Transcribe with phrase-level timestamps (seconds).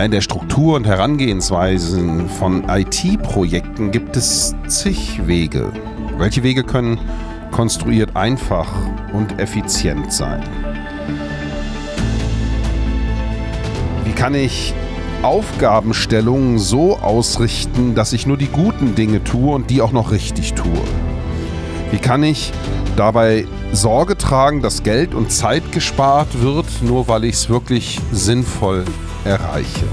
[0.00, 5.70] Ja, in der Struktur und Herangehensweisen von IT-Projekten gibt es zig Wege.
[6.16, 6.98] Welche Wege können
[7.50, 8.66] konstruiert einfach
[9.12, 10.42] und effizient sein?
[14.06, 14.72] Wie kann ich
[15.20, 20.54] Aufgabenstellungen so ausrichten, dass ich nur die guten Dinge tue und die auch noch richtig
[20.54, 20.80] tue?
[21.90, 22.52] Wie kann ich
[22.96, 28.86] dabei Sorge tragen, dass Geld und Zeit gespart wird, nur weil ich es wirklich sinnvoll
[29.24, 29.86] erreiche?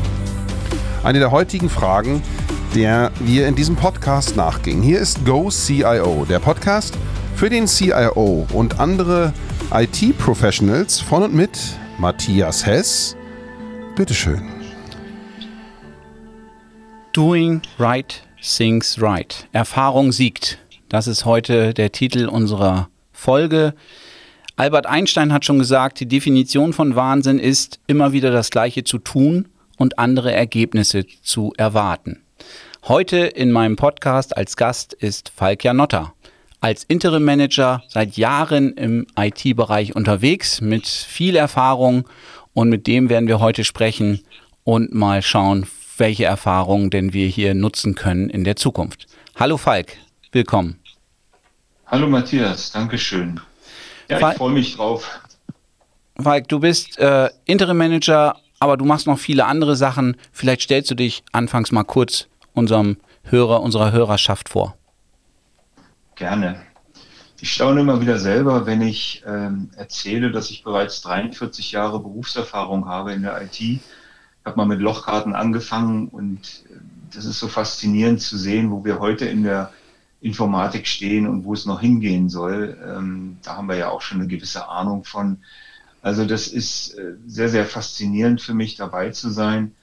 [1.03, 2.21] Eine der heutigen Fragen,
[2.75, 4.83] der wir in diesem Podcast nachgingen.
[4.83, 6.97] Hier ist Go CIO, der Podcast
[7.35, 9.33] für den CIO und andere
[9.73, 11.59] IT-Professionals von und mit
[11.97, 13.15] Matthias Hess.
[13.95, 14.41] Bitteschön.
[17.13, 19.47] Doing right things right.
[19.51, 20.59] Erfahrung siegt.
[20.89, 23.73] Das ist heute der Titel unserer Folge.
[24.59, 28.97] Albert Einstein hat schon gesagt, die Definition von Wahnsinn ist, immer wieder das Gleiche zu
[28.97, 32.23] tun und andere Ergebnisse zu erwarten.
[32.87, 36.13] Heute in meinem Podcast als Gast ist Falk Janotta.
[36.59, 42.09] Als Interim Manager seit Jahren im IT-Bereich unterwegs mit viel Erfahrung
[42.55, 44.21] und mit dem werden wir heute sprechen
[44.63, 49.05] und mal schauen, welche Erfahrungen denn wir hier nutzen können in der Zukunft.
[49.35, 49.97] Hallo Falk,
[50.31, 50.79] willkommen.
[51.85, 53.39] Hallo Matthias, Dankeschön.
[54.09, 55.19] Ja, ich freue mich drauf.
[56.19, 60.17] Falk, du bist äh, Interim Manager, aber du machst noch viele andere Sachen.
[60.31, 64.75] Vielleicht stellst du dich anfangs mal kurz unserem Hörer, unserer Hörerschaft vor.
[66.15, 66.61] Gerne.
[67.39, 72.87] Ich staune immer wieder selber, wenn ich ähm, erzähle, dass ich bereits 43 Jahre Berufserfahrung
[72.87, 73.59] habe in der IT.
[73.59, 73.79] Ich
[74.43, 76.77] habe mal mit Lochkarten angefangen und äh,
[77.13, 79.71] das ist so faszinierend zu sehen, wo wir heute in der
[80.21, 82.77] Informatik stehen und wo es noch hingehen soll.
[82.85, 85.39] Ähm, da haben wir ja auch schon eine gewisse Ahnung von.
[86.01, 89.75] Also das ist äh, sehr, sehr faszinierend für mich dabei zu sein.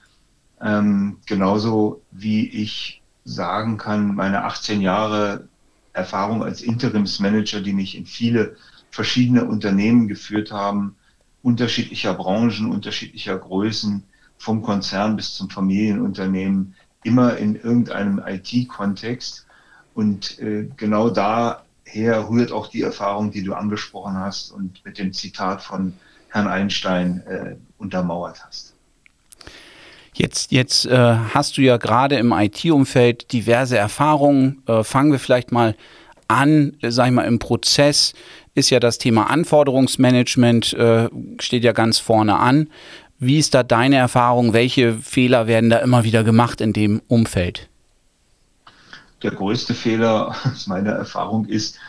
[0.61, 5.47] Ähm, genauso wie ich sagen kann, meine 18 Jahre
[5.93, 8.55] Erfahrung als Interimsmanager, die mich in viele
[8.91, 10.95] verschiedene Unternehmen geführt haben,
[11.41, 14.03] unterschiedlicher Branchen, unterschiedlicher Größen,
[14.37, 19.44] vom Konzern bis zum Familienunternehmen, immer in irgendeinem IT-Kontext.
[19.95, 25.13] Und äh, genau daher rührt auch die Erfahrung, die du angesprochen hast und mit dem
[25.13, 25.93] Zitat von
[26.29, 28.73] Herrn Einstein äh, untermauert hast.
[30.13, 34.61] Jetzt, jetzt äh, hast du ja gerade im IT-Umfeld diverse Erfahrungen.
[34.67, 35.75] Äh, fangen wir vielleicht mal
[36.27, 38.13] an, sag ich mal, im Prozess
[38.53, 42.69] ist ja das Thema Anforderungsmanagement, äh, steht ja ganz vorne an.
[43.19, 44.53] Wie ist da deine Erfahrung?
[44.53, 47.69] Welche Fehler werden da immer wieder gemacht in dem Umfeld?
[49.25, 51.79] Der größte Fehler aus meiner Erfahrung ist,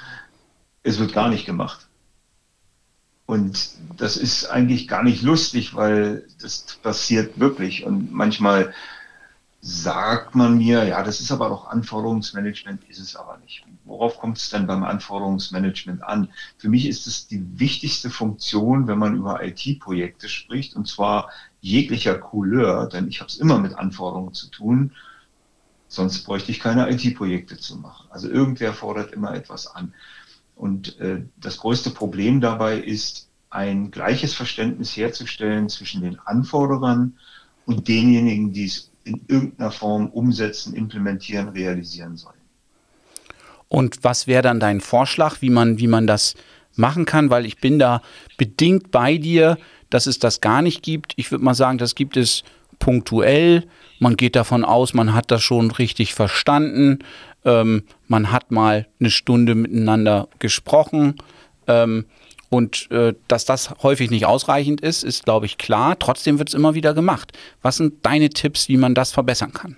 [0.82, 1.86] es wird gar nicht gemacht.
[3.26, 7.84] Und das ist eigentlich gar nicht lustig, weil das passiert wirklich.
[7.84, 8.72] Und manchmal
[9.60, 13.64] sagt man mir, ja, das ist aber doch Anforderungsmanagement, ist es aber nicht.
[13.84, 16.28] Worauf kommt es denn beim Anforderungsmanagement an?
[16.56, 21.30] Für mich ist es die wichtigste Funktion, wenn man über IT-Projekte spricht, und zwar
[21.60, 24.92] jeglicher Couleur, denn ich habe es immer mit Anforderungen zu tun.
[25.88, 28.06] Sonst bräuchte ich keine IT-Projekte zu machen.
[28.10, 29.94] Also irgendwer fordert immer etwas an.
[30.54, 37.16] Und äh, das größte Problem dabei ist, ein gleiches Verständnis herzustellen zwischen den Anforderern
[37.64, 42.34] und denjenigen, die es in irgendeiner Form umsetzen, implementieren, realisieren sollen.
[43.68, 46.34] Und was wäre dann dein Vorschlag, wie man, wie man das
[46.74, 47.30] machen kann?
[47.30, 48.02] Weil ich bin da
[48.36, 49.58] bedingt bei dir,
[49.90, 51.12] dass es das gar nicht gibt.
[51.16, 52.42] Ich würde mal sagen, das gibt es
[52.78, 53.66] punktuell.
[53.98, 57.00] Man geht davon aus, man hat das schon richtig verstanden.
[57.44, 61.16] Ähm, man hat mal eine Stunde miteinander gesprochen.
[61.66, 62.06] Ähm,
[62.48, 65.98] und äh, dass das häufig nicht ausreichend ist, ist, glaube ich, klar.
[65.98, 67.32] Trotzdem wird es immer wieder gemacht.
[67.62, 69.76] Was sind deine Tipps, wie man das verbessern kann?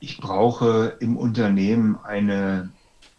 [0.00, 2.70] Ich brauche im Unternehmen eine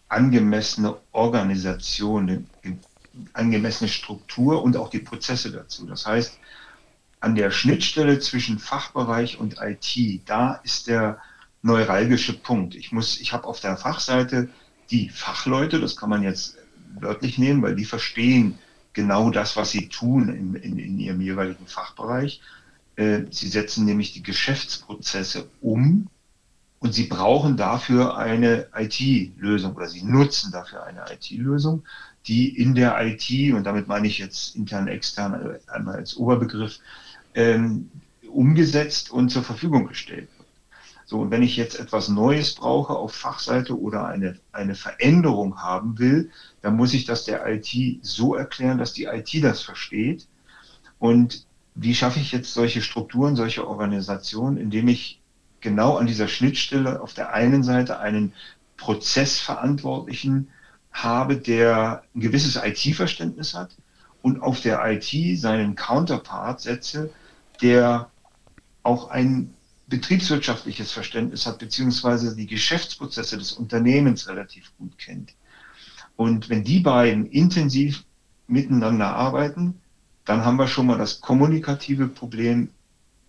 [0.09, 2.77] angemessene Organisation, eine
[3.33, 5.85] angemessene Struktur und auch die Prozesse dazu.
[5.87, 6.37] Das heißt,
[7.27, 11.19] an der Schnittstelle zwischen Fachbereich und IT, da ist der
[11.61, 12.73] neuralgische Punkt.
[12.73, 14.47] Ich muss, ich habe auf der Fachseite
[14.91, 16.57] die Fachleute, das kann man jetzt
[16.97, 18.57] wörtlich nehmen, weil die verstehen
[18.93, 22.39] genau das, was sie tun in, in, in ihrem jeweiligen Fachbereich.
[22.95, 26.07] Äh, sie setzen nämlich die Geschäftsprozesse um
[26.79, 31.83] und sie brauchen dafür eine IT-Lösung oder sie nutzen dafür eine IT-Lösung,
[32.25, 36.79] die in der IT, und damit meine ich jetzt intern, extern, einmal als Oberbegriff,
[37.37, 37.91] ähm,
[38.27, 40.47] umgesetzt und zur Verfügung gestellt wird.
[41.05, 45.99] So, und wenn ich jetzt etwas Neues brauche auf Fachseite oder eine, eine Veränderung haben
[45.99, 46.31] will,
[46.61, 47.69] dann muss ich das der IT
[48.01, 50.27] so erklären, dass die IT das versteht.
[50.99, 51.45] Und
[51.75, 55.21] wie schaffe ich jetzt solche Strukturen, solche Organisationen, indem ich
[55.61, 58.33] genau an dieser Schnittstelle auf der einen Seite einen
[58.77, 60.49] Prozessverantwortlichen
[60.91, 63.77] habe, der ein gewisses IT-Verständnis hat
[64.23, 67.11] und auf der IT seinen Counterpart setze,
[67.61, 68.09] der
[68.83, 69.53] auch ein
[69.87, 75.33] betriebswirtschaftliches Verständnis hat, beziehungsweise die Geschäftsprozesse des Unternehmens relativ gut kennt.
[76.15, 78.03] Und wenn die beiden intensiv
[78.47, 79.79] miteinander arbeiten,
[80.25, 82.69] dann haben wir schon mal das kommunikative Problem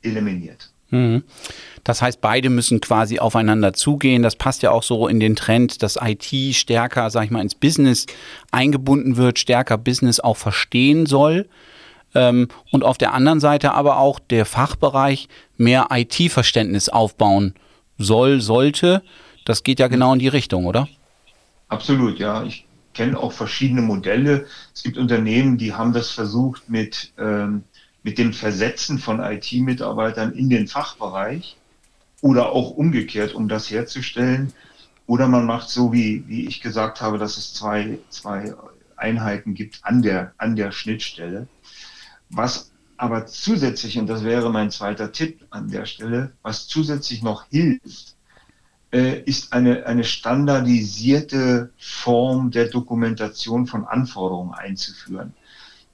[0.03, 0.73] eliminiert.
[0.91, 1.23] Mhm.
[1.85, 4.23] Das heißt, beide müssen quasi aufeinander zugehen.
[4.23, 7.55] Das passt ja auch so in den Trend, dass IT stärker, sag ich mal, ins
[7.55, 8.07] Business
[8.51, 11.49] eingebunden wird, stärker Business auch verstehen soll.
[12.15, 17.55] Ähm, und auf der anderen Seite aber auch der Fachbereich mehr IT-Verständnis aufbauen
[17.99, 19.03] soll, sollte.
[19.45, 20.89] Das geht ja genau in die Richtung, oder?
[21.69, 22.45] Absolut, ja.
[22.45, 24.47] Ich kenne auch verschiedene Modelle.
[24.75, 27.63] Es gibt Unternehmen, die haben das versucht mit, ähm,
[28.03, 31.57] mit dem Versetzen von IT-Mitarbeitern in den Fachbereich
[32.21, 34.53] oder auch umgekehrt, um das herzustellen.
[35.07, 38.55] Oder man macht so, wie, wie ich gesagt habe, dass es zwei, zwei
[38.97, 41.47] Einheiten gibt an der, an der Schnittstelle.
[42.31, 47.45] Was aber zusätzlich, und das wäre mein zweiter Tipp an der Stelle, was zusätzlich noch
[47.49, 48.17] hilft,
[48.91, 55.35] äh, ist eine, eine standardisierte Form der Dokumentation von Anforderungen einzuführen.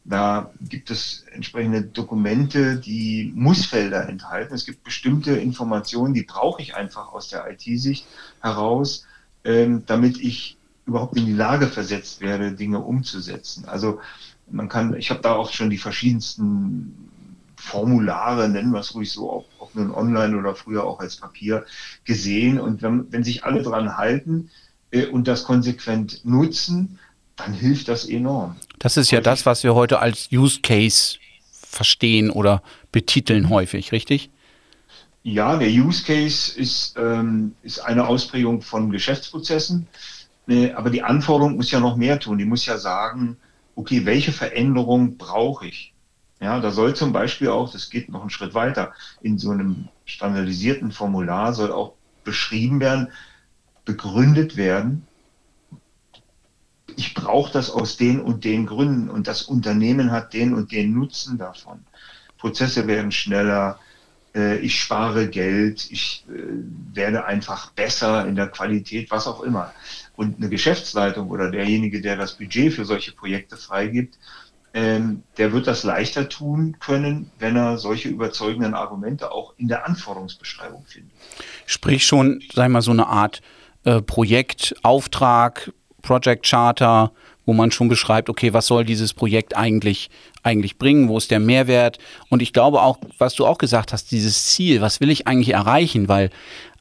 [0.05, 4.55] Da gibt es entsprechende Dokumente, die Mussfelder enthalten.
[4.55, 8.07] Es gibt bestimmte Informationen, die brauche ich einfach aus der IT-Sicht
[8.41, 9.07] heraus,
[9.45, 13.65] ähm, damit ich überhaupt in die Lage versetzt werde, Dinge umzusetzen.
[13.65, 14.01] Also
[14.51, 17.11] man kann, ich habe da auch schon die verschiedensten
[17.57, 21.65] Formulare, nennen wir es ruhig so, ob, ob nun online oder früher auch als Papier
[22.05, 22.61] gesehen.
[22.61, 24.51] Und wenn, wenn sich alle dran halten
[24.91, 26.99] äh, und das konsequent nutzen,
[27.37, 28.57] dann hilft das enorm.
[28.79, 29.25] Das ist ja häufig.
[29.25, 31.19] das, was wir heute als Use Case
[31.51, 32.63] verstehen oder
[32.93, 34.31] betiteln häufig, richtig?
[35.23, 39.89] Ja, der Use Case ist, ähm, ist eine Ausprägung von Geschäftsprozessen,
[40.49, 42.37] äh, aber die Anforderung muss ja noch mehr tun.
[42.37, 43.39] Die muss ja sagen,
[43.75, 45.95] okay, welche Veränderung brauche ich?
[46.41, 48.93] Ja, da soll zum Beispiel auch, das geht noch einen Schritt weiter,
[49.23, 51.95] in so einem standardisierten Formular soll auch
[52.25, 53.09] beschrieben werden,
[53.85, 55.07] begründet werden,
[56.97, 60.93] ich brauche das aus den und den Gründen und das Unternehmen hat den und den
[60.93, 61.85] Nutzen davon.
[62.39, 63.79] Prozesse werden schneller,
[64.35, 66.33] äh, ich spare Geld, ich äh,
[66.95, 69.73] werde einfach besser in der Qualität, was auch immer.
[70.17, 74.19] Und eine Geschäftsleitung oder derjenige, der das Budget für solche Projekte freigibt,
[74.75, 79.87] ähm, der wird das leichter tun können, wenn er solche überzeugenden Argumente auch in der
[79.87, 81.13] Anforderungsbeschreibung findet.
[81.65, 83.41] Sprich schon, sag mal, so eine Art
[83.85, 85.73] äh, Projekt, Auftrag,
[86.03, 87.13] Project Charter,
[87.47, 90.11] wo man schon beschreibt, okay, was soll dieses Projekt eigentlich,
[90.43, 91.99] eigentlich bringen, wo ist der Mehrwert?
[92.29, 95.51] Und ich glaube auch, was du auch gesagt hast, dieses Ziel, was will ich eigentlich
[95.51, 96.09] erreichen?
[96.09, 96.31] Weil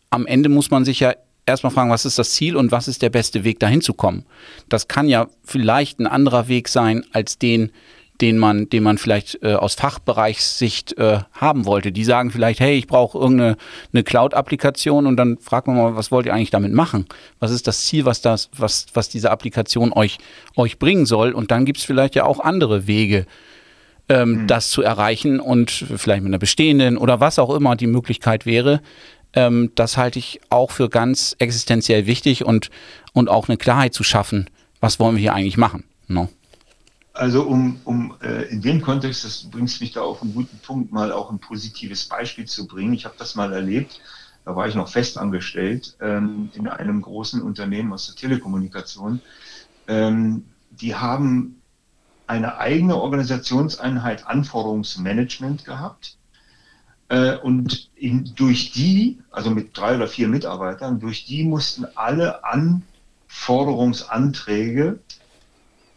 [0.10, 1.14] am Ende muss man sich ja
[1.46, 4.26] erstmal fragen, was ist das Ziel und was ist der beste Weg dahin zu kommen.
[4.70, 7.72] Das kann ja vielleicht ein anderer Weg sein als den,
[8.22, 11.92] den man, den man vielleicht äh, aus Fachbereichssicht äh, haben wollte.
[11.92, 13.58] Die sagen vielleicht, hey, ich brauche irgendeine
[13.92, 17.06] eine Cloud-Applikation und dann fragt man mal, was wollt ihr eigentlich damit machen?
[17.40, 20.20] Was ist das Ziel, was das, was, was diese Applikation euch,
[20.56, 21.34] euch bringen soll?
[21.34, 23.26] Und dann gibt es vielleicht ja auch andere Wege,
[24.10, 24.48] ähm, mhm.
[24.48, 28.82] das zu erreichen und vielleicht mit einer bestehenden oder was auch immer die Möglichkeit wäre.
[29.34, 32.70] Ähm, das halte ich auch für ganz existenziell wichtig und,
[33.14, 34.50] und auch eine Klarheit zu schaffen,
[34.80, 35.84] was wollen wir hier eigentlich machen.
[36.08, 36.30] No?
[37.14, 40.92] Also um, um äh, in dem Kontext, das bringt mich da auf einen guten Punkt,
[40.92, 42.94] mal auch ein positives Beispiel zu bringen.
[42.94, 44.02] Ich habe das mal erlebt,
[44.46, 49.22] da war ich noch fest angestellt ähm, in einem großen Unternehmen aus der Telekommunikation.
[49.88, 51.62] Ähm, die haben
[52.26, 56.18] eine eigene Organisationseinheit Anforderungsmanagement gehabt.
[57.14, 62.44] Äh, und in, durch die, also mit drei oder vier Mitarbeitern, durch die mussten alle
[62.44, 64.98] Anforderungsanträge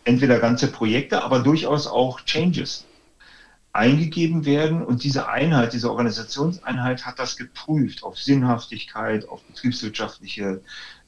[0.04, 2.85] entweder ganze Projekte, aber durchaus auch Changes
[3.73, 4.85] eingegeben werden.
[4.85, 10.61] Und diese Einheit, diese Organisationseinheit hat das geprüft auf Sinnhaftigkeit, auf betriebswirtschaftliche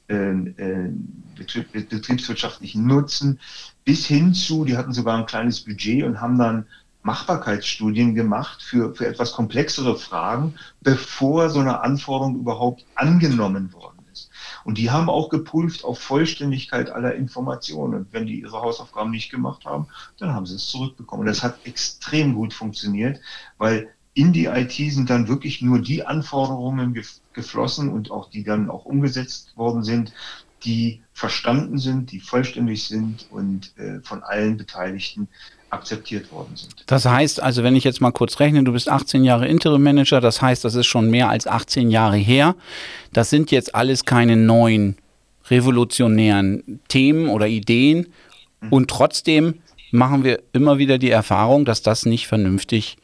[0.07, 0.91] äh, äh,
[1.35, 3.39] Betrieb, betriebswirtschaftlichen Nutzen
[3.85, 6.65] bis hin zu, die hatten sogar ein kleines Budget und haben dann
[7.03, 13.99] Machbarkeitsstudien gemacht für, für etwas komplexere Fragen, bevor so eine Anforderung überhaupt angenommen worden
[14.63, 17.93] und die haben auch geprüft auf Vollständigkeit aller Informationen.
[17.95, 19.87] Und wenn die ihre Hausaufgaben nicht gemacht haben,
[20.17, 21.21] dann haben sie es zurückbekommen.
[21.21, 23.19] Und das hat extrem gut funktioniert,
[23.57, 26.99] weil in die IT sind dann wirklich nur die Anforderungen
[27.33, 30.13] geflossen und auch die dann auch umgesetzt worden sind,
[30.63, 35.29] die verstanden sind, die vollständig sind und äh, von allen Beteiligten
[35.69, 36.73] akzeptiert worden sind.
[36.87, 40.21] Das heißt also, wenn ich jetzt mal kurz rechne, du bist 18 Jahre Interim Manager,
[40.21, 42.55] das heißt, das ist schon mehr als 18 Jahre her.
[43.13, 44.97] Das sind jetzt alles keine neuen
[45.49, 48.07] revolutionären Themen oder Ideen
[48.61, 48.73] mhm.
[48.73, 49.55] und trotzdem
[49.91, 52.97] machen wir immer wieder die Erfahrung, dass das nicht vernünftig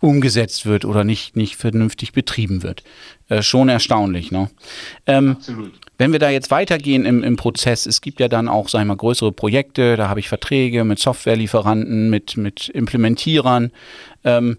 [0.00, 2.82] umgesetzt wird oder nicht, nicht vernünftig betrieben wird.
[3.28, 4.50] Äh, schon erstaunlich, ne?
[5.06, 5.72] Ähm, Absolut.
[5.98, 8.86] Wenn wir da jetzt weitergehen im, im Prozess, es gibt ja dann auch, sag ich
[8.86, 13.72] mal, größere Projekte, da habe ich Verträge mit Softwarelieferanten, mit, mit Implementierern.
[14.24, 14.58] Ähm,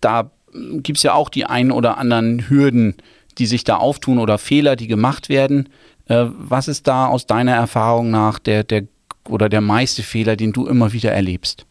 [0.00, 2.96] da gibt es ja auch die ein oder anderen Hürden,
[3.38, 5.68] die sich da auftun oder Fehler, die gemacht werden.
[6.06, 8.84] Äh, was ist da aus deiner Erfahrung nach der, der
[9.28, 11.66] oder der meiste Fehler, den du immer wieder erlebst?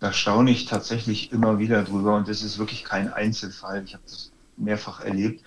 [0.00, 3.82] Da staune ich tatsächlich immer wieder drüber und das ist wirklich kein Einzelfall.
[3.84, 5.42] Ich habe das mehrfach erlebt,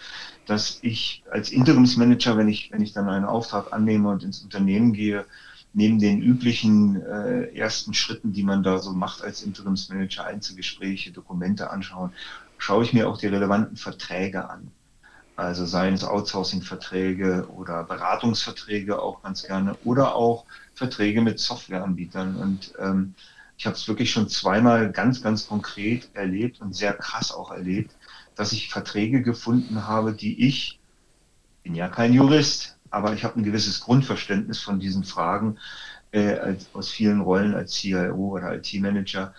[0.49, 4.93] dass ich als Interimsmanager, wenn ich, wenn ich dann einen Auftrag annehme und ins Unternehmen
[4.93, 5.25] gehe,
[5.73, 11.69] neben den üblichen äh, ersten Schritten, die man da so macht als Interimsmanager, Einzelgespräche, Dokumente
[11.69, 12.11] anschauen,
[12.57, 14.71] schaue ich mir auch die relevanten Verträge an.
[15.35, 22.35] Also seien es Outsourcing-Verträge oder Beratungsverträge auch ganz gerne oder auch Verträge mit Softwareanbietern.
[22.35, 23.13] Und ähm,
[23.57, 27.95] ich habe es wirklich schon zweimal ganz, ganz konkret erlebt und sehr krass auch erlebt,
[28.39, 30.79] dass ich Verträge gefunden habe, die ich,
[31.61, 35.57] bin ja kein Jurist, aber ich habe ein gewisses Grundverständnis von diesen Fragen
[36.11, 39.33] äh, als, aus vielen Rollen als CIO oder IT-Manager,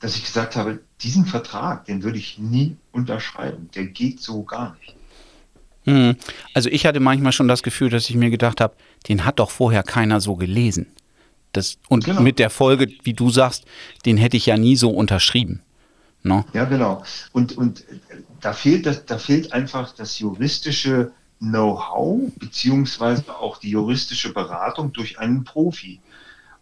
[0.00, 3.70] dass ich gesagt habe, diesen Vertrag, den würde ich nie unterschreiben.
[3.76, 4.96] Der geht so gar nicht.
[5.84, 6.16] Hm.
[6.54, 8.74] Also ich hatte manchmal schon das Gefühl, dass ich mir gedacht habe,
[9.08, 10.88] den hat doch vorher keiner so gelesen.
[11.52, 12.20] Das, und genau.
[12.20, 13.64] mit der Folge, wie du sagst,
[14.06, 15.62] den hätte ich ja nie so unterschrieben.
[16.22, 16.44] No?
[16.52, 17.04] Ja, genau.
[17.32, 17.84] Und, und
[18.40, 25.18] da, fehlt das, da fehlt einfach das juristische Know-how beziehungsweise auch die juristische Beratung durch
[25.18, 26.00] einen Profi.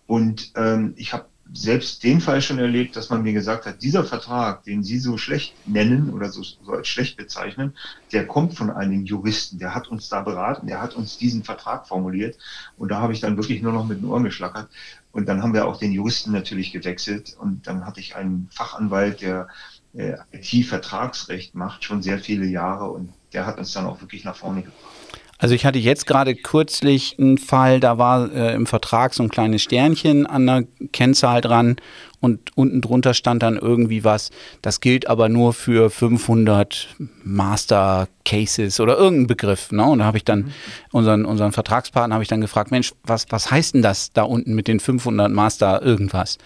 [0.07, 4.05] Und ähm, ich habe selbst den Fall schon erlebt, dass man mir gesagt hat, dieser
[4.05, 7.75] Vertrag, den Sie so schlecht nennen oder so, so, als schlecht bezeichnen,
[8.13, 11.87] der kommt von einem Juristen, der hat uns da beraten, der hat uns diesen Vertrag
[11.87, 12.37] formuliert.
[12.77, 14.69] Und da habe ich dann wirklich nur noch mit den Ohren geschlackert.
[15.17, 17.35] Und dann haben wir auch den Juristen natürlich gewechselt.
[17.39, 19.49] Und dann hatte ich einen Fachanwalt, der
[19.95, 22.91] äh, IT-Vertragsrecht macht, schon sehr viele Jahre.
[22.91, 24.96] Und der hat uns dann auch wirklich nach vorne gebracht.
[25.39, 29.29] Also ich hatte jetzt gerade kürzlich einen Fall, da war äh, im Vertrag so ein
[29.29, 31.77] kleines Sternchen an der Kennzahl dran
[32.21, 34.31] und unten drunter stand dann irgendwie was,
[34.63, 36.89] das gilt aber nur für 500
[37.23, 39.71] Master Cases oder irgendein Begriff.
[39.73, 39.85] Ne?
[39.85, 40.53] Und da habe ich dann
[40.91, 44.55] unseren, unseren Vertragspartner habe ich dann gefragt, Mensch, was, was heißt denn das da unten
[44.55, 46.39] mit den 500 Master irgendwas?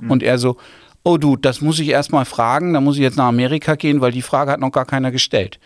[0.00, 0.10] Mhm.
[0.10, 0.56] Und er so,
[1.04, 4.00] oh du, das muss ich erst mal fragen, da muss ich jetzt nach Amerika gehen,
[4.00, 5.60] weil die Frage hat noch gar keiner gestellt.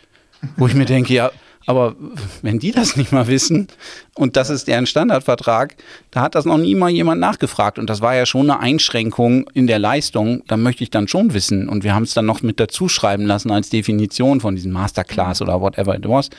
[0.56, 1.30] Wo ich mir denke, ja,
[1.66, 1.96] aber
[2.42, 3.66] wenn die das nicht mal wissen
[4.14, 5.76] und das ist deren Standardvertrag,
[6.12, 7.78] da hat das noch nie mal jemand nachgefragt.
[7.78, 10.44] Und das war ja schon eine Einschränkung in der Leistung.
[10.46, 11.68] Da möchte ich dann schon wissen.
[11.68, 15.42] Und wir haben es dann noch mit dazu schreiben lassen als Definition von diesem Masterclass
[15.42, 16.30] oder whatever it was.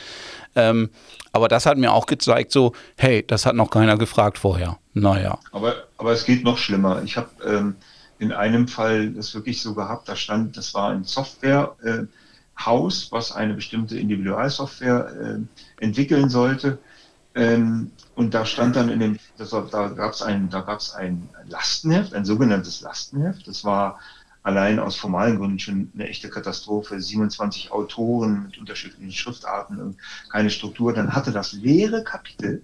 [0.55, 0.89] Ähm,
[1.33, 4.79] aber das hat mir auch gezeigt, so, hey, das hat noch keiner gefragt vorher.
[4.93, 5.39] Naja.
[5.51, 7.03] Aber, aber es geht noch schlimmer.
[7.03, 7.75] Ich habe ähm,
[8.17, 11.75] in einem Fall das wirklich so gehabt, da stand, das war ein Software.
[11.83, 12.05] Äh,
[12.59, 15.39] Haus, was eine bestimmte Individualsoftware
[15.79, 16.79] äh, entwickeln sollte.
[17.35, 20.93] Ähm, und da stand dann in dem, das, da gab es ein, da gab es
[20.93, 23.47] ein Lastenheft, ein sogenanntes Lastenheft.
[23.47, 23.99] Das war
[24.41, 26.99] allein aus formalen Gründen schon eine echte Katastrophe.
[26.99, 29.97] 27 Autoren mit unterschiedlichen Schriftarten und
[30.31, 30.93] keine Struktur.
[30.93, 32.63] Dann hatte das leere Kapitel.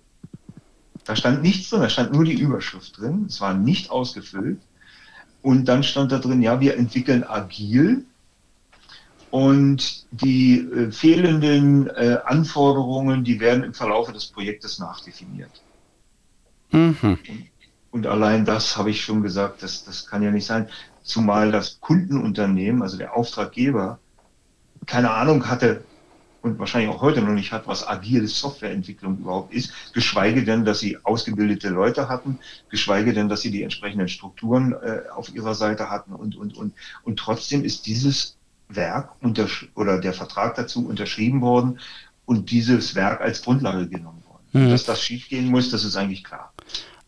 [1.03, 3.25] Da stand nichts drin, da stand nur die Überschrift drin.
[3.27, 4.59] Es war nicht ausgefüllt.
[5.43, 8.05] Und dann stand da drin, ja, wir entwickeln agil
[9.33, 15.49] und die äh, fehlenden äh, Anforderungen, die werden im Verlauf des Projektes nachdefiniert.
[16.69, 17.17] Mhm.
[17.89, 20.69] Und allein das habe ich schon gesagt, das, das kann ja nicht sein.
[21.01, 23.97] Zumal das Kundenunternehmen, also der Auftraggeber,
[24.85, 25.83] keine Ahnung hatte
[26.43, 30.77] und wahrscheinlich auch heute noch nicht hat, was agile Softwareentwicklung überhaupt ist, geschweige denn, dass
[30.77, 32.37] sie ausgebildete Leute hatten,
[32.69, 36.75] geschweige denn, dass sie die entsprechenden Strukturen äh, auf ihrer Seite hatten und, und, und.
[37.03, 38.37] Und trotzdem ist dieses
[38.69, 39.09] Werk
[39.75, 41.79] oder der Vertrag dazu unterschrieben worden
[42.25, 44.67] und dieses Werk als Grundlage genommen worden.
[44.67, 44.69] Mhm.
[44.69, 46.53] Dass das schiefgehen muss, das ist eigentlich klar.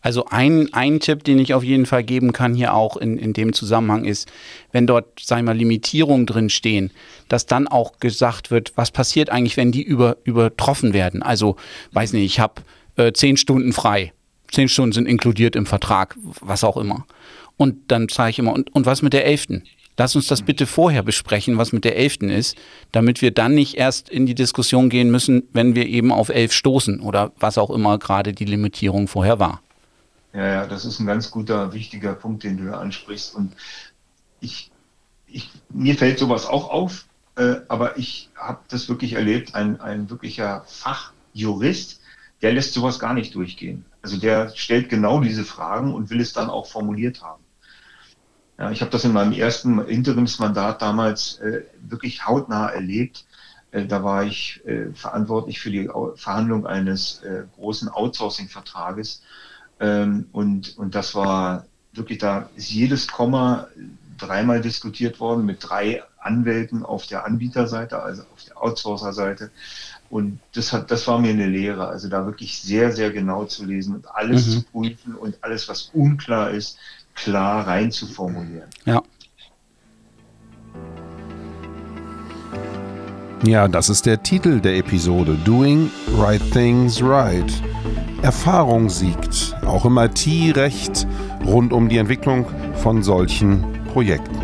[0.05, 3.33] Also ein, ein Tipp, den ich auf jeden Fall geben kann hier auch in, in
[3.33, 4.31] dem Zusammenhang ist,
[4.71, 6.91] wenn dort, sagen wir mal, Limitierungen drin stehen,
[7.27, 11.24] dass dann auch gesagt wird, was passiert eigentlich, wenn die über, übertroffen werden.
[11.24, 11.55] Also,
[11.93, 12.62] weiß nicht, ich habe
[12.97, 14.13] äh, zehn Stunden frei.
[14.51, 17.07] Zehn Stunden sind inkludiert im Vertrag, was auch immer.
[17.57, 19.63] Und dann sage ich immer, und, und was mit der elften?
[19.97, 22.57] Lass uns das bitte vorher besprechen, was mit der Elften ist,
[22.91, 26.51] damit wir dann nicht erst in die Diskussion gehen müssen, wenn wir eben auf elf
[26.51, 29.61] stoßen oder was auch immer gerade die Limitierung vorher war.
[30.33, 33.33] Ja, ja, das ist ein ganz guter, wichtiger Punkt, den du ansprichst.
[33.35, 33.53] Und
[34.41, 34.69] ich,
[35.27, 37.05] ich, mir fällt sowas auch auf,
[37.37, 42.01] äh, aber ich habe das wirklich erlebt, ein, ein wirklicher Fachjurist,
[42.41, 43.85] der lässt sowas gar nicht durchgehen.
[44.01, 47.44] Also der stellt genau diese Fragen und will es dann auch formuliert haben.
[48.57, 53.25] Ja, ich habe das in meinem ersten Interimsmandat damals äh, wirklich hautnah erlebt.
[53.71, 59.21] Äh, da war ich äh, verantwortlich für die Verhandlung eines äh, großen Outsourcing-Vertrages.
[59.79, 63.67] Ähm, und, und das war wirklich, da ist jedes Komma
[64.17, 69.51] dreimal diskutiert worden mit drei Anwälten auf der Anbieterseite, also auf der Outsourcer-Seite.
[70.09, 73.65] Und das hat, das war mir eine Lehre, also da wirklich sehr, sehr genau zu
[73.65, 74.51] lesen und alles mhm.
[74.51, 76.77] zu prüfen und alles, was unklar ist,
[77.15, 78.69] klar rein zu formulieren.
[78.86, 79.01] Ja.
[83.45, 87.51] Ja, das ist der Titel der Episode Doing Right Things Right.
[88.22, 91.05] Erfahrung siegt, auch im IT-Recht
[91.45, 94.36] rund um die Entwicklung von solchen Projekten.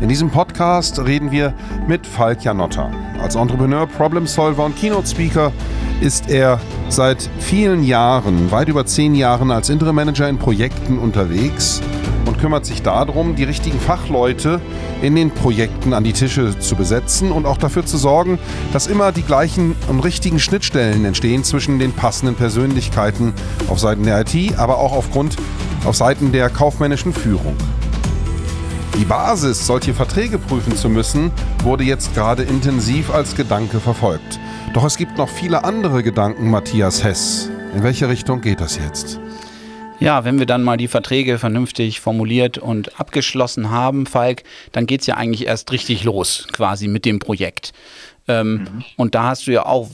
[0.00, 1.52] In diesem Podcast reden wir
[1.86, 2.90] mit Falk Janotta.
[3.20, 5.52] Als Entrepreneur, Problem-Solver und Keynote-Speaker
[6.00, 11.80] ist er seit vielen Jahren, weit über zehn Jahren, als Interim-Manager in Projekten unterwegs
[12.26, 14.60] und kümmert sich darum, die richtigen Fachleute
[15.02, 18.38] in den Projekten an die Tische zu besetzen und auch dafür zu sorgen,
[18.72, 23.32] dass immer die gleichen und richtigen Schnittstellen entstehen zwischen den passenden Persönlichkeiten
[23.68, 25.36] auf Seiten der IT, aber auch aufgrund
[25.84, 27.56] auf Seiten der kaufmännischen Führung.
[28.98, 31.30] Die Basis, solche Verträge prüfen zu müssen,
[31.62, 34.40] wurde jetzt gerade intensiv als Gedanke verfolgt.
[34.74, 37.50] Doch es gibt noch viele andere Gedanken, Matthias Hess.
[37.74, 39.18] In welche Richtung geht das jetzt?
[39.98, 45.00] Ja, wenn wir dann mal die Verträge vernünftig formuliert und abgeschlossen haben, Falk, dann geht
[45.00, 47.72] es ja eigentlich erst richtig los, quasi mit dem Projekt.
[48.28, 48.84] Ähm, mhm.
[48.96, 49.88] Und da hast du ja auch,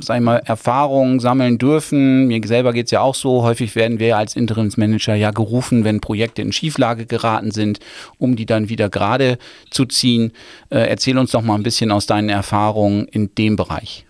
[0.00, 2.26] sag ich mal, Erfahrungen sammeln dürfen.
[2.26, 3.42] Mir selber geht es ja auch so.
[3.44, 7.78] Häufig werden wir als Interimsmanager ja gerufen, wenn Projekte in Schieflage geraten sind,
[8.18, 9.38] um die dann wieder gerade
[9.70, 10.32] zu ziehen.
[10.68, 14.05] Äh, erzähl uns doch mal ein bisschen aus deinen Erfahrungen in dem Bereich.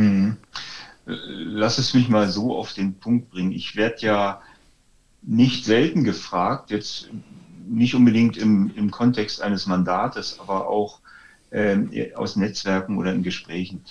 [0.00, 0.38] Mhm.
[1.04, 3.52] Lass es mich mal so auf den Punkt bringen.
[3.52, 4.42] Ich werde ja
[5.22, 7.10] nicht selten gefragt, jetzt
[7.68, 11.00] nicht unbedingt im, im Kontext eines Mandates, aber auch
[11.50, 13.84] äh, aus Netzwerken oder in Gesprächen.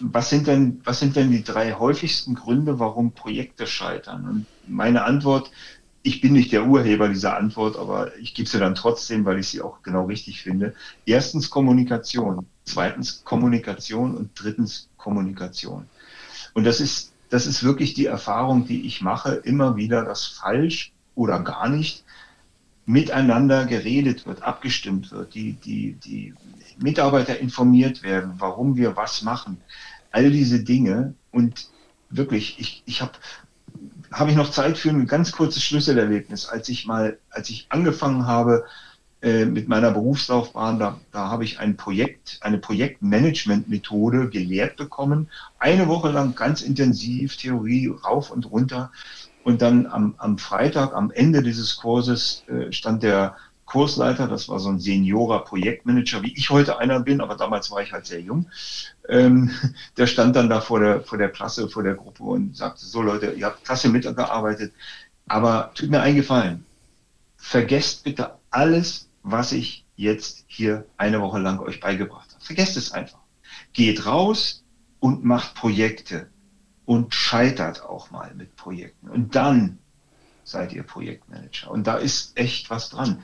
[0.00, 4.26] Was sind denn, was sind denn die drei häufigsten Gründe, warum Projekte scheitern?
[4.26, 5.50] Und meine Antwort,
[6.02, 9.48] ich bin nicht der Urheber dieser Antwort, aber ich gebe sie dann trotzdem, weil ich
[9.48, 10.74] sie auch genau richtig finde.
[11.04, 15.86] Erstens Kommunikation, zweitens Kommunikation und drittens Kommunikation.
[16.54, 20.92] Und das ist, das ist wirklich die Erfahrung, die ich mache, immer wieder, dass falsch
[21.14, 22.04] oder gar nicht
[22.86, 26.34] miteinander geredet wird, abgestimmt wird, die, die, die
[26.78, 29.58] Mitarbeiter informiert werden, warum wir was machen.
[30.10, 31.14] All diese Dinge.
[31.30, 31.68] Und
[32.08, 33.12] wirklich, ich, ich habe
[34.12, 38.26] habe ich noch Zeit für ein ganz kurzes Schlüsselerlebnis, als ich mal, als ich angefangen
[38.26, 38.64] habe
[39.22, 45.28] äh, mit meiner Berufslaufbahn, da, da habe ich ein Projekt, eine Projektmanagement-Methode gelehrt bekommen.
[45.58, 48.92] Eine Woche lang ganz intensiv Theorie rauf und runter.
[49.44, 54.58] Und dann am, am Freitag, am Ende dieses Kurses, äh, stand der Kursleiter, das war
[54.58, 58.48] so ein Seniorer-Projektmanager, wie ich heute einer bin, aber damals war ich halt sehr jung.
[59.08, 59.50] Ähm,
[59.98, 63.02] der stand dann da vor der, vor der Klasse, vor der Gruppe und sagte, so
[63.02, 64.72] Leute, ihr habt klasse mitgearbeitet,
[65.28, 66.64] aber tut mir eingefallen,
[67.36, 72.44] vergesst bitte alles, was ich jetzt hier eine Woche lang euch beigebracht habe.
[72.44, 73.20] Vergesst es einfach.
[73.72, 74.64] Geht raus
[74.98, 76.30] und macht Projekte
[76.86, 79.08] und scheitert auch mal mit Projekten.
[79.08, 79.78] Und dann
[80.44, 81.70] seid ihr Projektmanager.
[81.70, 83.22] Und da ist echt was dran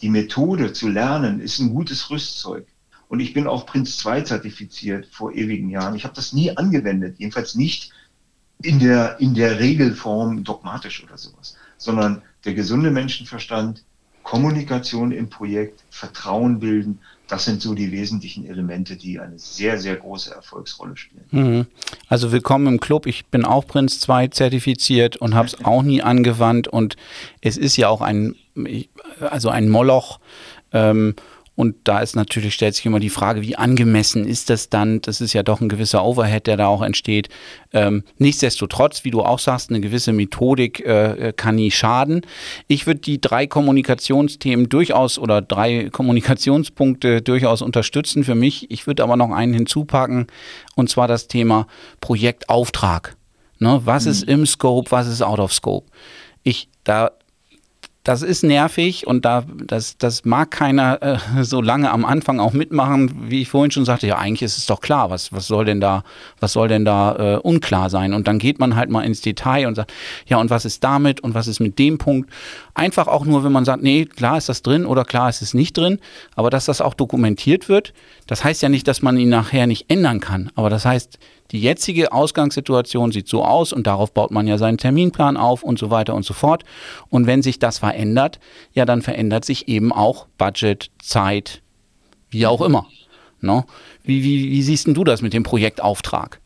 [0.00, 2.66] die Methode zu lernen ist ein gutes Rüstzeug.
[3.08, 5.94] Und ich bin auch Prinz 2 zertifiziert vor ewigen Jahren.
[5.94, 7.92] Ich habe das nie angewendet, jedenfalls nicht
[8.62, 13.84] in der, in der Regelform dogmatisch oder sowas, sondern der gesunde Menschenverstand,
[14.28, 19.96] Kommunikation im Projekt, Vertrauen bilden, das sind so die wesentlichen Elemente, die eine sehr, sehr
[19.96, 21.24] große Erfolgsrolle spielen.
[21.30, 21.66] Mhm.
[22.08, 23.06] Also willkommen im Club.
[23.06, 26.68] Ich bin auch Prinz 2 zertifiziert und habe es auch nie angewandt.
[26.68, 26.96] Und
[27.40, 28.34] es ist ja auch ein,
[29.18, 30.20] also ein Moloch.
[30.72, 31.14] Ähm,
[31.58, 35.00] und da ist natürlich, stellt sich immer die Frage, wie angemessen ist das dann?
[35.00, 37.30] Das ist ja doch ein gewisser Overhead, der da auch entsteht.
[37.72, 42.20] Ähm, nichtsdestotrotz, wie du auch sagst, eine gewisse Methodik äh, kann nie schaden.
[42.68, 48.70] Ich würde die drei Kommunikationsthemen durchaus oder drei Kommunikationspunkte durchaus unterstützen für mich.
[48.70, 50.28] Ich würde aber noch einen hinzupacken,
[50.76, 51.66] und zwar das Thema
[52.00, 53.16] Projektauftrag.
[53.58, 54.10] Ne, was mhm.
[54.12, 55.90] ist im Scope, was ist out of Scope?
[56.44, 57.10] Ich, da
[58.08, 62.54] das ist nervig und da, das, das mag keiner äh, so lange am Anfang auch
[62.54, 65.66] mitmachen, wie ich vorhin schon sagte, ja, eigentlich ist es doch klar, was, was soll
[65.66, 66.04] denn da,
[66.40, 68.14] was soll denn da äh, unklar sein?
[68.14, 69.92] Und dann geht man halt mal ins Detail und sagt,
[70.26, 72.30] ja, und was ist damit und was ist mit dem Punkt?
[72.78, 75.52] Einfach auch nur, wenn man sagt, nee, klar ist das drin oder klar ist es
[75.52, 75.98] nicht drin,
[76.36, 77.92] aber dass das auch dokumentiert wird,
[78.28, 81.18] das heißt ja nicht, dass man ihn nachher nicht ändern kann, aber das heißt,
[81.50, 85.76] die jetzige Ausgangssituation sieht so aus und darauf baut man ja seinen Terminplan auf und
[85.76, 86.62] so weiter und so fort.
[87.08, 88.38] Und wenn sich das verändert,
[88.74, 91.62] ja, dann verändert sich eben auch Budget, Zeit,
[92.30, 92.86] wie auch immer.
[93.40, 93.64] No?
[94.04, 96.38] Wie, wie, wie siehst du das mit dem Projektauftrag?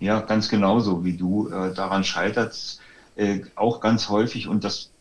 [0.00, 1.48] Ja, ganz genauso wie du.
[1.48, 2.78] Äh, daran scheitert
[3.16, 4.92] äh, auch ganz häufig und das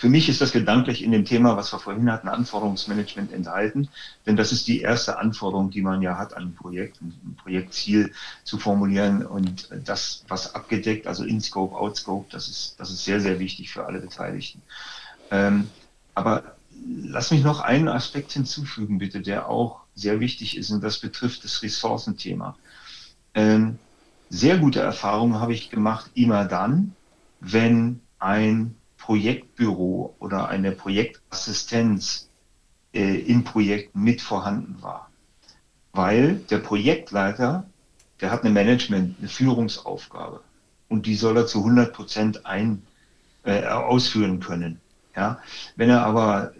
[0.00, 3.90] für mich ist das gedanklich in dem Thema, was wir vorhin hatten, Anforderungsmanagement enthalten.
[4.24, 8.14] Denn das ist die erste Anforderung, die man ja hat an ein Projekt, ein Projektziel
[8.42, 13.04] zu formulieren und das, was abgedeckt, also in Scope, out Scope, das ist, das ist
[13.04, 14.62] sehr, sehr wichtig für alle Beteiligten.
[15.30, 15.68] Ähm,
[16.14, 16.56] aber
[17.02, 21.44] lass mich noch einen Aspekt hinzufügen, bitte, der auch sehr wichtig ist und das betrifft
[21.44, 22.56] das Ressourcenthema.
[23.34, 23.78] Ähm,
[24.30, 26.94] sehr gute Erfahrungen habe ich gemacht immer dann,
[27.40, 32.28] wenn ein Projektbüro oder eine Projektassistenz
[32.92, 35.10] äh, im Projekt mit vorhanden war.
[35.92, 37.66] Weil der Projektleiter,
[38.20, 40.42] der hat eine Management, eine Führungsaufgabe
[40.88, 42.42] und die soll er zu 100 Prozent
[43.44, 44.80] äh, ausführen können.
[45.16, 45.40] Ja?
[45.76, 46.52] Wenn er aber,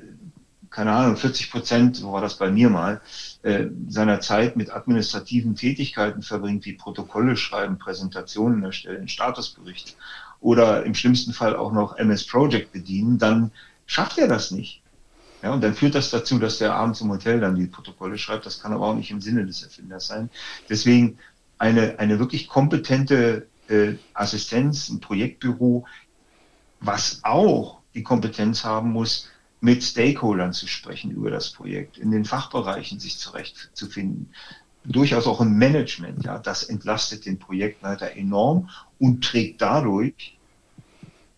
[0.71, 3.01] keine Ahnung, 40 Prozent, so war das bei mir mal,
[3.43, 9.93] äh, seiner Zeit mit administrativen Tätigkeiten verbringt, wie Protokolle schreiben, Präsentationen erstellen, Statusberichte
[10.41, 13.53] oder im schlimmsten Fall auch noch MS Project bedienen, dann
[13.87, 14.83] schafft er das nicht.
[15.43, 18.45] Ja, und dann führt das dazu, dass der abends im Hotel dann die Protokolle schreibt.
[18.45, 20.29] Das kann aber auch nicht im Sinne des Erfinders sein.
[20.69, 21.19] Deswegen
[21.59, 25.87] eine, eine wirklich kompetente äh, Assistenz, ein Projektbüro,
[26.81, 29.29] was auch die Kompetenz haben muss,
[29.61, 34.33] mit Stakeholdern zu sprechen über das Projekt, in den Fachbereichen sich zurechtzufinden,
[34.85, 36.25] durchaus auch im Management.
[36.25, 40.37] Ja, das entlastet den Projektleiter enorm und trägt dadurch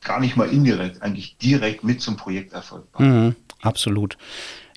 [0.03, 3.05] gar nicht mal indirekt, eigentlich direkt mit zum Projekterfolg bei.
[3.05, 4.19] Mhm, absolut.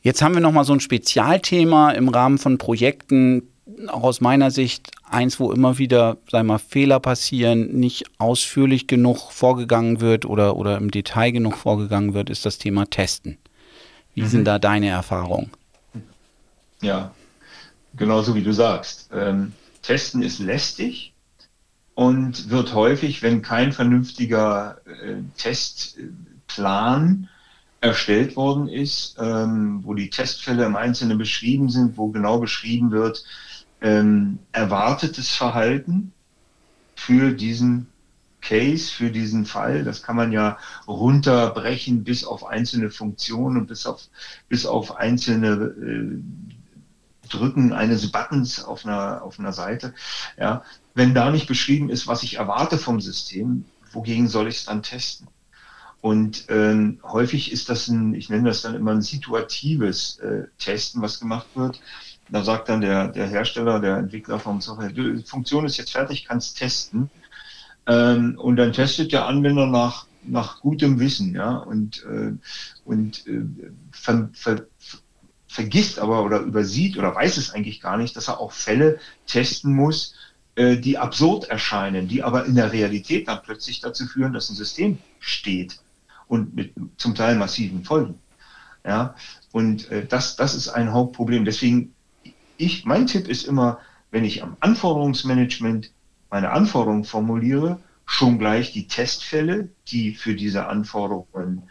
[0.04, 3.43] Jetzt haben wir noch mal so ein Spezialthema im Rahmen von Projekten,
[3.88, 9.32] auch aus meiner Sicht eins, wo immer wieder, sagen mal, Fehler passieren, nicht ausführlich genug
[9.32, 13.38] vorgegangen wird oder, oder im Detail genug vorgegangen wird, ist das Thema Testen.
[14.13, 14.28] Wie mhm.
[14.28, 15.49] sind da deine Erfahrungen?
[16.82, 17.12] Ja,
[17.97, 19.10] genauso wie du sagst.
[19.13, 21.13] Ähm, Testen ist lästig
[21.93, 27.29] und wird häufig, wenn kein vernünftiger äh, Testplan
[27.81, 33.23] erstellt worden ist, ähm, wo die Testfälle im Einzelnen beschrieben sind, wo genau beschrieben wird,
[33.81, 36.12] ähm, erwartetes Verhalten
[36.95, 37.88] für diesen
[38.41, 39.84] Case, für diesen Fall.
[39.84, 44.01] Das kann man ja runterbrechen bis auf einzelne Funktionen und bis auf,
[44.49, 46.54] bis auf einzelne äh,
[47.27, 49.93] Drücken eines Buttons auf einer, auf einer Seite.
[50.38, 54.65] Ja, wenn da nicht beschrieben ist, was ich erwarte vom System, wogegen soll ich es
[54.65, 55.27] dann testen?
[56.01, 61.01] Und ähm, häufig ist das ein, ich nenne das dann immer ein situatives äh, Testen,
[61.01, 61.81] was gemacht wird.
[62.29, 66.25] Da sagt dann der, der Hersteller, der Entwickler vom Software, die Funktion ist jetzt fertig,
[66.25, 67.09] kannst testen.
[67.88, 72.33] Ähm, und dann testet der Anwender nach, nach gutem Wissen, ja, und, äh,
[72.83, 73.43] und äh,
[73.91, 74.65] ver, ver,
[75.55, 79.73] vergisst aber oder übersieht oder weiß es eigentlich gar nicht, dass er auch Fälle testen
[79.73, 80.13] muss,
[80.55, 84.55] äh, die absurd erscheinen, die aber in der Realität dann plötzlich dazu führen, dass ein
[84.55, 85.79] System steht
[86.27, 88.19] und mit zum Teil massiven Folgen.
[88.83, 89.15] Ja,
[89.53, 91.45] und äh, das, das ist ein Hauptproblem.
[91.45, 91.95] Deswegen,
[92.57, 93.79] ich, mein Tipp ist immer,
[94.11, 95.89] wenn ich am Anforderungsmanagement
[96.29, 101.63] meine Anforderungen formuliere, schon gleich die Testfälle, die für diese Anforderungen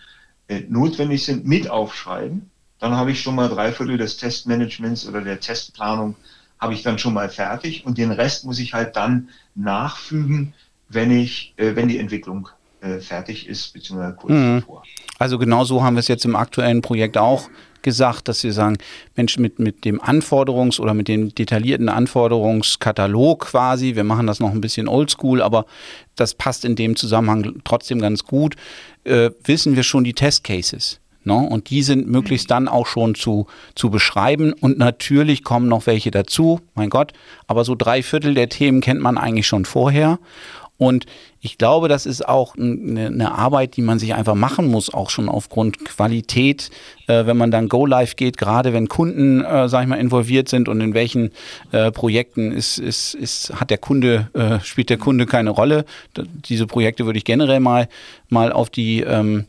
[0.48, 2.50] äh, notwendig sind, mit aufschreiben
[2.84, 6.16] dann habe ich schon mal drei Viertel des Testmanagements oder der Testplanung
[6.60, 10.52] habe ich dann schon mal fertig und den Rest muss ich halt dann nachfügen,
[10.90, 12.50] wenn ich, äh, wenn die Entwicklung
[12.82, 14.60] äh, fertig ist, beziehungsweise kurz mhm.
[14.60, 14.82] davor.
[15.18, 17.48] Also genau so haben wir es jetzt im aktuellen Projekt auch
[17.80, 18.76] gesagt, dass wir sagen,
[19.16, 24.50] Mensch, mit, mit dem Anforderungs- oder mit dem detaillierten Anforderungskatalog quasi, wir machen das noch
[24.50, 25.64] ein bisschen oldschool, aber
[26.16, 28.56] das passt in dem Zusammenhang trotzdem ganz gut,
[29.04, 31.00] äh, wissen wir schon die Testcases.
[31.26, 31.34] Ne?
[31.34, 34.52] Und die sind möglichst dann auch schon zu, zu beschreiben.
[34.52, 37.12] Und natürlich kommen noch welche dazu, mein Gott.
[37.46, 40.18] Aber so drei Viertel der Themen kennt man eigentlich schon vorher.
[40.76, 41.06] Und
[41.40, 45.08] ich glaube, das ist auch eine, eine, Arbeit, die man sich einfach machen muss, auch
[45.08, 46.70] schon aufgrund Qualität,
[47.06, 50.48] äh, wenn man dann Go Live geht, gerade wenn Kunden, äh, sag ich mal, involviert
[50.48, 51.30] sind und in welchen
[51.70, 55.84] äh, Projekten ist, ist, ist, hat der Kunde, äh, spielt der Kunde keine Rolle.
[56.16, 57.88] diese Projekte würde ich generell mal,
[58.28, 59.46] mal auf die ähm,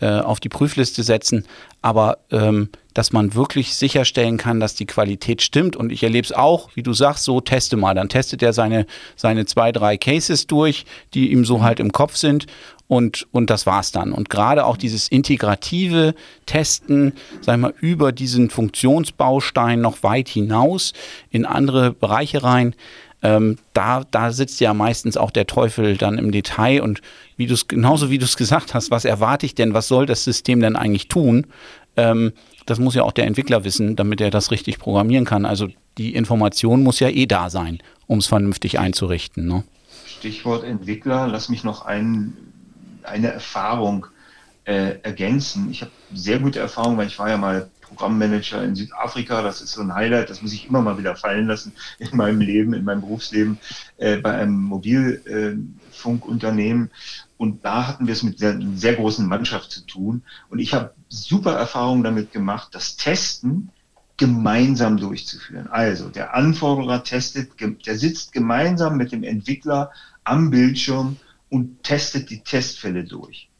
[0.00, 1.46] äh, auf die Prüfliste setzen,
[1.82, 5.76] aber ähm, dass man wirklich sicherstellen kann, dass die Qualität stimmt.
[5.76, 7.94] Und ich erlebe es auch, wie du sagst, so teste mal.
[7.94, 12.16] Dann testet er seine, seine zwei, drei Cases durch, die ihm so halt im Kopf
[12.16, 12.46] sind.
[12.88, 14.12] Und, und das war's dann.
[14.12, 16.14] Und gerade auch dieses integrative
[16.46, 20.92] Testen, sagen wir mal, über diesen Funktionsbaustein noch weit hinaus
[21.30, 22.74] in andere Bereiche rein,
[23.22, 27.00] ähm, da, da sitzt ja meistens auch der Teufel dann im Detail und
[27.36, 30.06] wie du es, genauso wie du es gesagt hast, was erwarte ich denn, was soll
[30.06, 31.46] das System denn eigentlich tun?
[31.96, 32.32] Ähm,
[32.66, 35.46] das muss ja auch der Entwickler wissen, damit er das richtig programmieren kann.
[35.46, 39.46] Also die Information muss ja eh da sein, um es vernünftig einzurichten.
[39.46, 39.64] Ne?
[40.06, 42.36] Stichwort Entwickler, lass mich noch ein,
[43.02, 44.06] eine Erfahrung
[44.64, 45.70] äh, ergänzen.
[45.70, 49.42] Ich habe sehr gute Erfahrungen, weil ich war ja mal Programmmanager in Südafrika.
[49.42, 52.40] Das ist so ein Highlight, das muss ich immer mal wieder fallen lassen in meinem
[52.40, 53.58] Leben, in meinem Berufsleben
[53.96, 56.90] äh, bei einem Mobilfunkunternehmen.
[57.36, 60.22] Und da hatten wir es mit einer sehr großen Mannschaft zu tun.
[60.48, 63.70] Und ich habe super Erfahrungen damit gemacht, das Testen
[64.16, 65.66] gemeinsam durchzuführen.
[65.66, 69.90] Also der Anforderer testet, der sitzt gemeinsam mit dem Entwickler
[70.24, 71.16] am Bildschirm
[71.50, 73.50] und testet die Testfälle durch.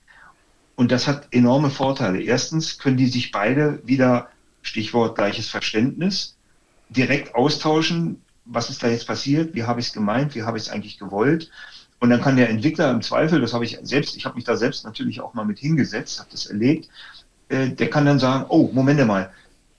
[0.76, 2.20] Und das hat enorme Vorteile.
[2.20, 4.28] Erstens können die sich beide wieder,
[4.62, 6.36] Stichwort gleiches Verständnis,
[6.90, 8.22] direkt austauschen.
[8.44, 9.54] Was ist da jetzt passiert?
[9.54, 10.34] Wie habe ich es gemeint?
[10.34, 11.50] Wie habe ich es eigentlich gewollt?
[11.98, 14.56] Und dann kann der Entwickler im Zweifel, das habe ich selbst, ich habe mich da
[14.56, 16.88] selbst natürlich auch mal mit hingesetzt, habe das erlebt,
[17.48, 19.30] äh, der kann dann sagen, oh, Moment mal,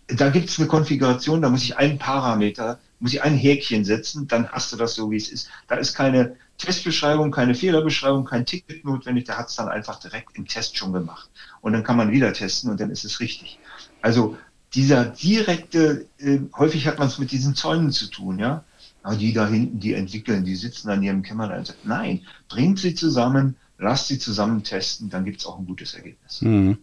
[0.08, 4.28] da gibt es eine Konfiguration, da muss ich einen Parameter, muss ich ein Häkchen setzen,
[4.28, 5.50] dann hast du das so, wie es ist.
[5.68, 10.36] Da ist keine Testbeschreibung, keine Fehlerbeschreibung, kein Ticket notwendig, der hat es dann einfach direkt
[10.36, 11.30] im Test schon gemacht.
[11.62, 13.60] Und dann kann man wieder testen und dann ist es richtig.
[14.02, 14.38] Also
[14.74, 18.64] dieser direkte, äh, häufig hat man es mit diesen Zäunen zu tun, ja.
[19.04, 22.80] Aber die da hinten, die entwickeln, die sitzen an ihrem Kämmerlein und sagen, nein, bringt
[22.80, 26.42] sie zusammen, lasst sie zusammen testen, dann gibt es auch ein gutes Ergebnis.
[26.42, 26.78] Mhm.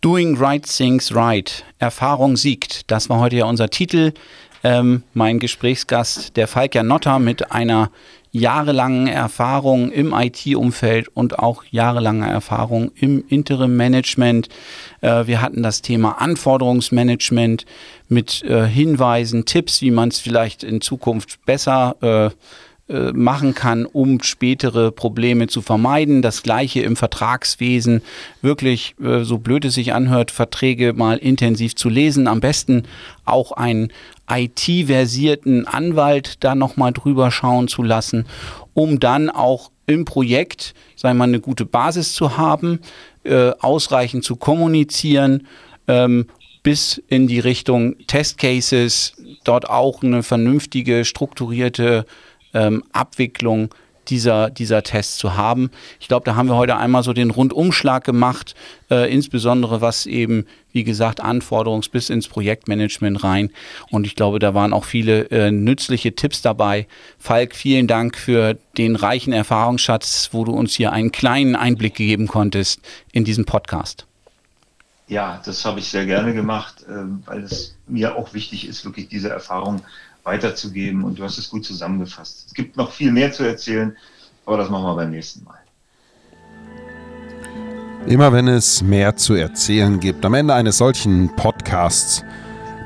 [0.00, 1.64] Doing Right Things Right.
[1.78, 2.90] Erfahrung siegt.
[2.90, 4.12] Das war heute ja unser Titel.
[4.64, 7.90] Ähm, mein Gesprächsgast, der Falk Janotta, mit einer
[8.32, 14.48] jahrelangen Erfahrung im IT-Umfeld und auch jahrelange Erfahrung im Interim-Management.
[15.02, 17.66] Äh, wir hatten das Thema Anforderungsmanagement
[18.08, 22.30] mit äh, Hinweisen, Tipps, wie man es vielleicht in Zukunft besser äh,
[23.14, 26.20] machen kann, um spätere Probleme zu vermeiden.
[26.20, 28.02] Das gleiche im Vertragswesen.
[28.42, 32.26] Wirklich, so blöd es sich anhört, Verträge mal intensiv zu lesen.
[32.26, 32.82] Am besten
[33.24, 33.92] auch einen
[34.32, 38.26] IT-versierten Anwalt da nochmal drüber schauen zu lassen,
[38.74, 40.74] um dann auch im Projekt,
[41.14, 42.80] wir mal, eine gute Basis zu haben,
[43.24, 45.46] äh, ausreichend zu kommunizieren
[45.88, 46.26] ähm,
[46.62, 49.14] bis in die Richtung Testcases,
[49.44, 52.06] dort auch eine vernünftige, strukturierte
[52.54, 53.70] ähm, Abwicklung
[54.08, 55.70] dieser, dieser Tests zu haben.
[56.00, 58.54] Ich glaube, da haben wir heute einmal so den Rundumschlag gemacht,
[58.90, 63.50] äh, insbesondere was eben, wie gesagt, Anforderungs- bis ins Projektmanagement rein.
[63.90, 66.86] Und ich glaube, da waren auch viele äh, nützliche Tipps dabei.
[67.18, 72.26] Falk, vielen Dank für den reichen Erfahrungsschatz, wo du uns hier einen kleinen Einblick gegeben
[72.26, 72.80] konntest
[73.12, 74.06] in diesen Podcast.
[75.08, 79.08] Ja, das habe ich sehr gerne gemacht, äh, weil es mir auch wichtig ist, wirklich
[79.08, 79.82] diese Erfahrung
[80.24, 81.04] weiterzugeben.
[81.04, 82.44] Und du hast es gut zusammengefasst.
[82.48, 83.96] Es gibt noch viel mehr zu erzählen,
[84.46, 85.58] aber das machen wir beim nächsten Mal.
[88.06, 92.24] Immer wenn es mehr zu erzählen gibt, am Ende eines solchen Podcasts,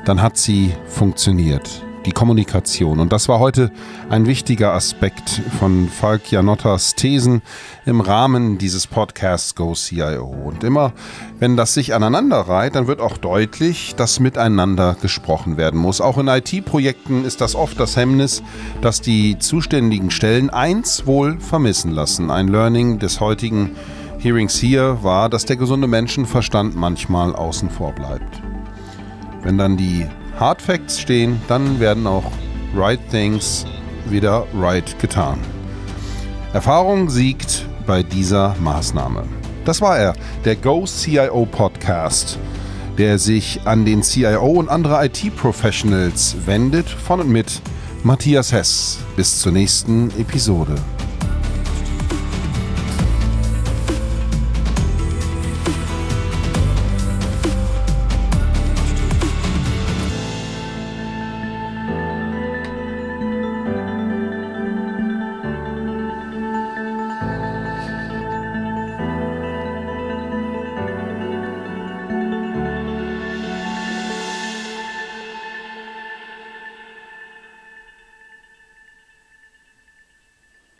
[0.05, 2.99] dann hat sie funktioniert die Kommunikation.
[2.99, 3.69] Und das war heute
[4.09, 7.41] ein wichtiger Aspekt von Falk Janottas Thesen
[7.85, 10.25] im Rahmen dieses Podcasts Go CIO.
[10.25, 10.93] Und immer,
[11.37, 15.99] wenn das sich aneinander reiht, dann wird auch deutlich, dass miteinander gesprochen werden muss.
[15.99, 18.41] Auch in IT-Projekten ist das oft das Hemmnis,
[18.81, 22.31] dass die zuständigen Stellen eins wohl vermissen lassen.
[22.31, 23.71] Ein Learning des heutigen
[24.19, 28.41] Hearings hier war, dass der gesunde Menschenverstand manchmal außen vor bleibt.
[29.47, 30.05] Wenn dann die
[30.37, 32.33] Hard Facts stehen, dann werden auch
[32.75, 33.65] Right Things
[34.09, 35.39] wieder right getan.
[36.51, 39.23] Erfahrung siegt bei dieser Maßnahme.
[39.63, 42.37] Das war er, der Go CIO Podcast,
[42.97, 47.61] der sich an den CIO und andere IT-Professionals wendet, von und mit
[48.03, 48.99] Matthias Hess.
[49.15, 50.75] Bis zur nächsten Episode.